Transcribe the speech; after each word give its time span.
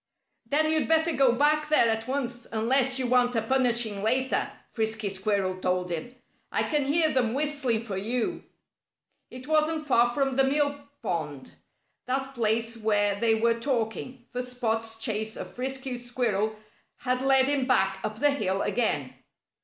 "Then 0.47 0.71
you'd 0.71 0.87
better 0.87 1.11
go 1.11 1.33
back 1.33 1.69
there 1.69 1.87
at 1.87 2.07
once, 2.07 2.47
unless 2.51 2.97
you 2.97 3.05
want 3.05 3.35
a 3.35 3.41
punishing 3.43 4.01
later," 4.01 4.51
Frisky 4.71 5.09
Squirrel 5.09 5.59
told 5.61 5.91
him. 5.91 6.15
"I 6.51 6.63
can 6.63 6.85
hear 6.85 7.11
them 7.13 7.35
whistling 7.35 7.83
for 7.83 7.97
you." 7.97 8.43
It 9.29 9.45
wasn't 9.47 9.85
far 9.85 10.11
from 10.11 10.37
the 10.37 10.43
mill 10.43 10.75
pond 11.03 11.51
that 12.07 12.33
place 12.33 12.75
where 12.77 13.13
they 13.19 13.35
were 13.35 13.59
talking, 13.59 14.25
for 14.31 14.41
Spot's 14.41 14.97
chase 14.97 15.37
of 15.37 15.53
Frisky 15.53 15.99
Squirrel 15.99 16.55
had 17.01 17.21
led 17.21 17.45
him 17.47 17.67
back 17.67 17.99
up 18.03 18.17
the 18.19 18.31
hill 18.31 18.63
again. 18.63 19.13